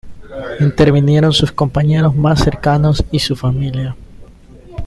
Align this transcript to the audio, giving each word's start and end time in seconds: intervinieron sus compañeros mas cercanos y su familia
intervinieron 0.59 1.31
sus 1.31 1.51
compañeros 1.51 2.15
mas 2.15 2.41
cercanos 2.43 3.05
y 3.11 3.19
su 3.19 3.35
familia 3.35 3.95